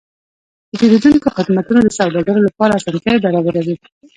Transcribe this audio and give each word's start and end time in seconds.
د 0.69 0.71
پیرودونکو 0.79 1.27
خدمتونه 1.37 1.79
د 1.83 1.89
سوداګرو 1.99 2.45
لپاره 2.47 2.71
اسانتیاوې 2.75 3.23
برابروي. 3.25 3.75